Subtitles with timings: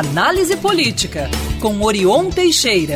[0.00, 1.28] Análise Política,
[1.60, 2.94] com Orion Teixeira.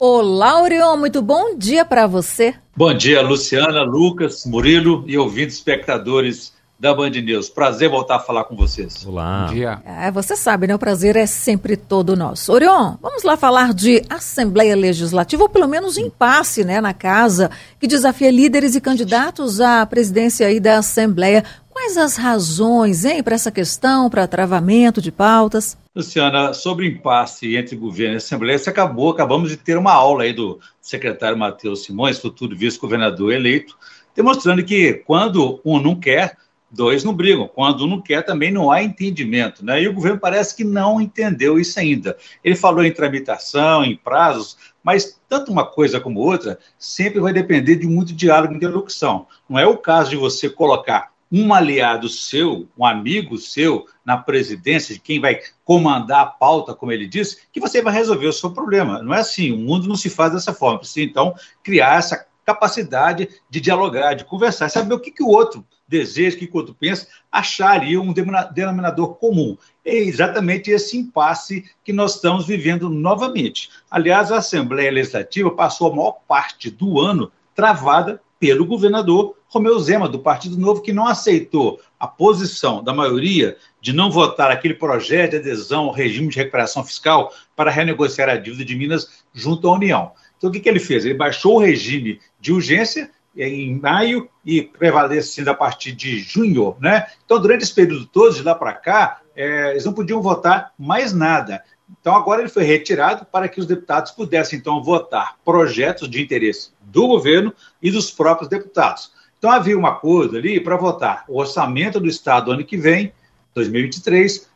[0.00, 2.56] Olá, Orion, muito bom dia para você.
[2.76, 7.48] Bom dia, Luciana, Lucas, Murilo e ouvintes espectadores da Band News.
[7.48, 9.06] Prazer voltar a falar com vocês.
[9.06, 9.46] Olá.
[9.46, 9.80] Bom dia.
[9.86, 10.74] É, você sabe, né?
[10.74, 12.52] O prazer é sempre todo nosso.
[12.52, 17.48] Orion, vamos lá falar de Assembleia Legislativa, ou pelo menos impasse, né, na casa,
[17.78, 21.44] que desafia líderes e candidatos à presidência aí da Assembleia.
[21.84, 25.76] Quais as razões, hein, para essa questão, para travamento de pautas?
[25.94, 30.22] Luciana, sobre o impasse entre governo e Assembleia, você acabou, acabamos de ter uma aula
[30.22, 33.76] aí do secretário Matheus Simões, futuro vice-governador eleito,
[34.16, 36.38] demonstrando que quando um não quer,
[36.70, 37.46] dois não brigam.
[37.46, 39.62] Quando um não quer, também não há entendimento.
[39.62, 39.82] Né?
[39.82, 42.16] E o governo parece que não entendeu isso ainda.
[42.42, 47.76] Ele falou em tramitação, em prazos, mas tanto uma coisa como outra sempre vai depender
[47.76, 49.26] de muito diálogo e interlocução.
[49.46, 54.94] Não é o caso de você colocar um aliado seu, um amigo seu na presidência,
[54.94, 58.52] de quem vai comandar a pauta, como ele disse, que você vai resolver o seu
[58.52, 59.02] problema.
[59.02, 60.78] Não é assim, o mundo não se faz dessa forma.
[60.78, 65.66] Precisa, então, criar essa capacidade de dialogar, de conversar, saber o que, que o outro
[65.88, 69.56] deseja, o que, o outro pensa, achar ali um denominador comum.
[69.84, 73.70] É exatamente esse impasse que nós estamos vivendo novamente.
[73.90, 80.06] Aliás, a Assembleia Legislativa passou a maior parte do ano travada pelo governador Romeu Zema,
[80.06, 85.30] do Partido Novo, que não aceitou a posição da maioria de não votar aquele projeto
[85.30, 89.72] de adesão ao regime de recuperação fiscal para renegociar a dívida de Minas junto à
[89.72, 90.12] União.
[90.36, 91.06] Então, o que, que ele fez?
[91.06, 97.06] Ele baixou o regime de urgência em maio e prevalecendo a partir de junho, né?
[97.24, 101.14] Então, durante esse período todo, de lá para cá, é, eles não podiam votar mais
[101.14, 101.64] nada.
[102.00, 106.70] Então, agora ele foi retirado para que os deputados pudessem, então, votar projetos de interesse
[106.80, 109.12] do governo e dos próprios deputados.
[109.38, 113.12] Então, havia um acordo ali para votar o orçamento do Estado ano que vem,
[113.54, 114.48] 2023,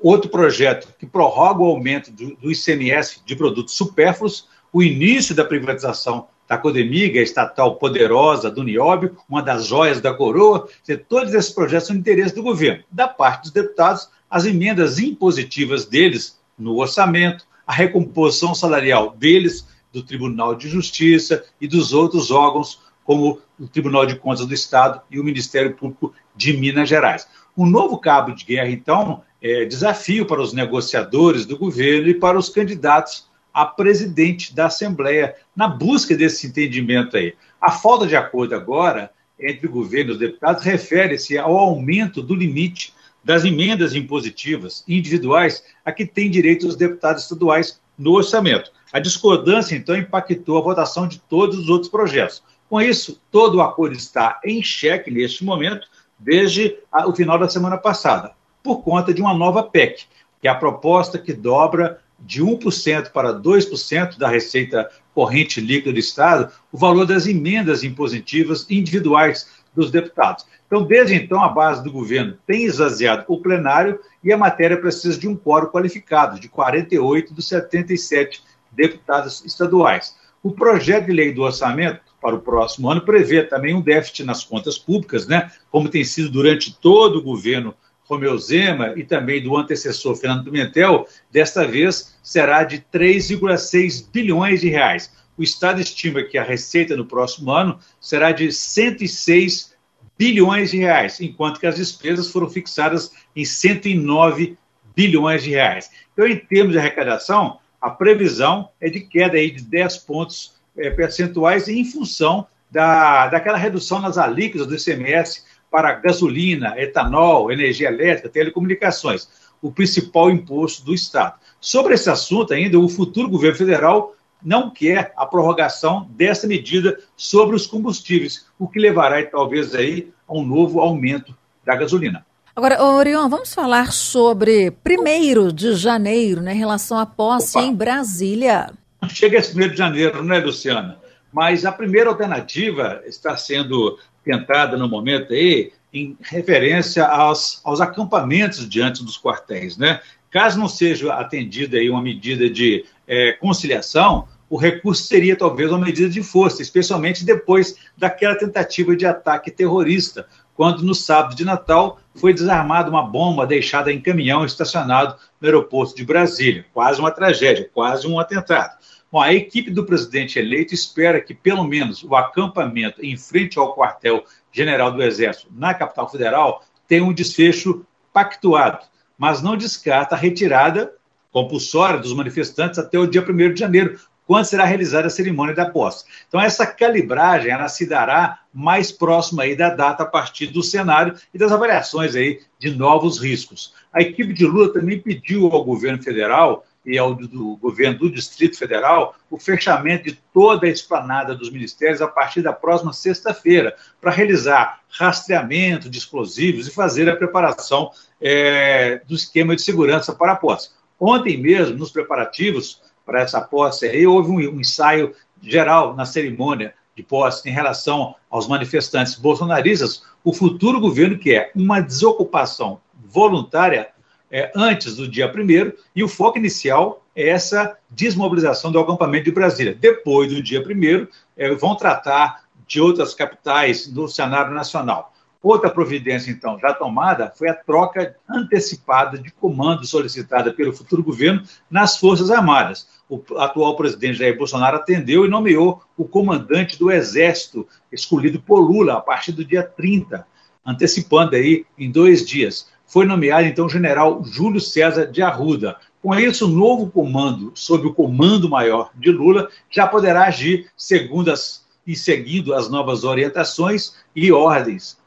[0.00, 6.28] outro projeto que prorroga o aumento do, ICMS de produtos supérfluos, o início da privatização
[6.48, 10.68] da Codemiga, estatal poderosa do Nióbio, uma das joias da coroa.
[11.08, 12.82] Todos esses projetos são de interesse do governo.
[12.90, 20.02] Da parte dos deputados, as emendas impositivas deles no orçamento, a recomposição salarial deles, do
[20.02, 25.18] Tribunal de Justiça e dos outros órgãos, como o Tribunal de Contas do Estado e
[25.18, 27.26] o Ministério Público de Minas Gerais.
[27.56, 32.38] Um novo cabo de guerra, então, é desafio para os negociadores do governo e para
[32.38, 37.34] os candidatos a presidente da Assembleia, na busca desse entendimento aí.
[37.60, 42.34] A falta de acordo agora entre o governo e os deputados refere-se ao aumento do
[42.34, 48.72] limite das emendas impositivas individuais a que têm direito os deputados estaduais no orçamento.
[48.92, 52.42] A discordância, então, impactou a votação de todos os outros projetos.
[52.68, 55.86] Com isso, todo o acordo está em xeque neste momento,
[56.18, 56.76] desde
[57.06, 58.32] o final da semana passada,
[58.62, 60.04] por conta de uma nova PEC,
[60.40, 65.98] que é a proposta que dobra de 1% para 2% da receita corrente líquida do
[65.98, 70.46] Estado o valor das emendas impositivas individuais dos deputados.
[70.66, 75.18] Então, desde então, a base do governo tem esvaziado o plenário e a matéria precisa
[75.18, 78.42] de um quórum qualificado, de 48 dos 77
[78.72, 80.16] deputados estaduais.
[80.42, 84.44] O projeto de lei do orçamento para o próximo ano prevê também um déficit nas
[84.44, 89.56] contas públicas, né, como tem sido durante todo o governo Romeu Zema e também do
[89.56, 95.12] antecessor Fernando Pimentel, desta vez será de 3,6 bilhões de reais.
[95.40, 99.74] O Estado estima que a receita no próximo ano será de 106
[100.18, 104.58] bilhões de reais, enquanto que as despesas foram fixadas em 109
[104.94, 105.90] bilhões de reais.
[106.12, 110.90] Então, em termos de arrecadação, a previsão é de queda aí de 10 pontos é,
[110.90, 118.28] percentuais em função da, daquela redução nas alíquotas do ICMS para gasolina, etanol, energia elétrica,
[118.28, 119.26] telecomunicações,
[119.62, 121.36] o principal imposto do Estado.
[121.58, 127.56] Sobre esse assunto ainda, o futuro governo federal não quer a prorrogação dessa medida sobre
[127.56, 132.24] os combustíveis, o que levará talvez aí a um novo aumento da gasolina.
[132.54, 137.66] Agora, Orion, vamos falar sobre 1 de janeiro, né, em relação à posse Opa.
[137.66, 138.70] em Brasília.
[139.08, 140.98] Chega esse 1 de janeiro, não é, Luciana?
[141.32, 148.68] Mas a primeira alternativa está sendo tentada no momento aí em referência aos, aos acampamentos
[148.68, 150.00] diante dos quartéis, né?
[150.30, 155.78] Caso não seja atendida aí uma medida de é, conciliação, o recurso seria talvez uma
[155.78, 160.26] medida de força, especialmente depois daquela tentativa de ataque terrorista,
[160.56, 165.94] quando no sábado de Natal foi desarmada uma bomba deixada em caminhão estacionado no aeroporto
[165.94, 166.66] de Brasília.
[166.74, 168.76] Quase uma tragédia, quase um atentado.
[169.10, 173.74] Bom, a equipe do presidente eleito espera que, pelo menos, o acampamento em frente ao
[173.74, 178.84] quartel-general do Exército na capital federal tenha um desfecho pactuado.
[179.16, 180.94] mas não descarta a retirada
[181.30, 184.00] compulsória dos manifestantes até o dia 1 de janeiro,
[184.30, 186.04] quando será realizada a cerimônia da posse.
[186.28, 191.16] Então, essa calibragem ela se dará mais próxima aí da data a partir do cenário
[191.34, 193.74] e das avaliações aí de novos riscos.
[193.92, 198.56] A equipe de Lula também pediu ao governo federal e ao do, governo do Distrito
[198.56, 204.12] Federal o fechamento de toda a esplanada dos ministérios a partir da próxima sexta-feira, para
[204.12, 207.90] realizar rastreamento de explosivos e fazer a preparação
[208.22, 210.70] é, do esquema de segurança para a posse.
[211.00, 212.80] Ontem mesmo, nos preparativos,
[213.10, 215.12] para essa posse aí, houve um, um ensaio
[215.42, 221.50] geral na cerimônia de posse em relação aos manifestantes bolsonaristas, o futuro governo que é
[221.56, 223.88] uma desocupação voluntária
[224.30, 229.32] é, antes do dia 1 e o foco inicial é essa desmobilização do acampamento de
[229.32, 229.74] Brasília.
[229.74, 235.12] Depois do dia 1 é, vão tratar de outras capitais do cenário nacional.
[235.42, 241.42] Outra providência, então, já tomada foi a troca antecipada de comando solicitada pelo futuro governo
[241.70, 242.86] nas Forças Armadas.
[243.08, 248.98] O atual presidente Jair Bolsonaro atendeu e nomeou o comandante do Exército, escolhido por Lula
[248.98, 250.26] a partir do dia 30,
[250.64, 252.68] antecipando aí em dois dias.
[252.86, 255.78] Foi nomeado, então, o general Júlio César de Arruda.
[256.02, 261.30] Com isso, o novo comando, sob o comando maior de Lula, já poderá agir segundo
[261.30, 265.00] as, e seguindo as novas orientações e ordens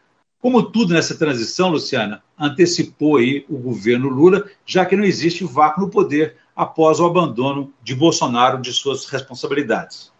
[0.43, 5.79] como tudo nessa transição, Luciana, antecipou aí o governo Lula, já que não existe vácuo
[5.79, 10.11] no poder após o abandono de Bolsonaro de suas responsabilidades.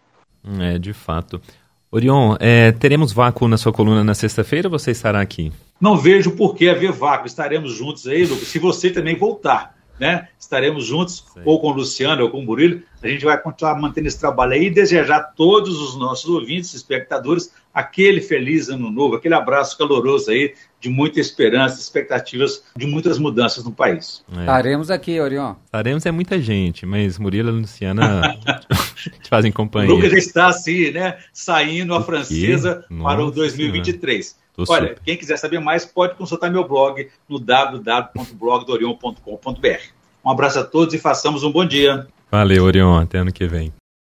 [0.58, 1.42] É, de fato.
[1.90, 5.52] Orion, é, teremos vácuo na sua coluna na sexta-feira ou você estará aqui?
[5.78, 7.26] Não vejo por que haver vácuo.
[7.26, 10.28] Estaremos juntos aí, Lucas, se você também voltar né?
[10.38, 11.40] Estaremos juntos, Sim.
[11.44, 12.82] ou com o Luciano, ou com o Murilo.
[13.02, 16.74] A gente vai continuar mantendo esse trabalho aí e desejar a todos os nossos ouvintes,
[16.74, 23.18] espectadores, aquele feliz ano novo, aquele abraço caloroso aí, de muita esperança, expectativas de muitas
[23.18, 24.24] mudanças no país.
[24.36, 24.40] É.
[24.40, 25.54] Estaremos aqui, Orion.
[25.64, 28.36] Estaremos é muita gente, mas Murilo e Luciana
[29.22, 29.92] te fazem companhia.
[29.92, 31.18] O Lucas já está assim, né?
[31.32, 34.26] Saindo a francesa para o 2023.
[34.26, 34.43] Senhora.
[34.54, 35.02] Tô Olha, super.
[35.04, 39.82] quem quiser saber mais pode consultar meu blog no www.blogdorion.com.br.
[40.24, 42.06] Um abraço a todos e façamos um bom dia.
[42.30, 43.00] Valeu, Orion.
[43.00, 43.72] Até ano que vem.